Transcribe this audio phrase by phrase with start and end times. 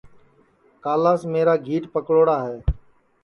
[0.83, 2.57] کالاس میرا گھیٹ پکڑوڑا ہے